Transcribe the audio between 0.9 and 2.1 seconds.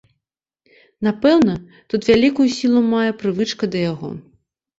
Напэўна, тут